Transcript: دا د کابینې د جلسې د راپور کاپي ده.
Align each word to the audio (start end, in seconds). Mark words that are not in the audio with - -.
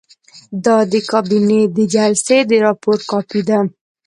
دا 0.65 0.77
د 0.91 0.93
کابینې 1.11 1.61
د 1.75 1.77
جلسې 1.93 2.39
د 2.49 2.51
راپور 2.65 2.97
کاپي 3.11 3.41
ده. 3.49 3.59